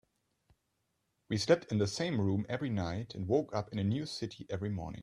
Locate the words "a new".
3.77-4.07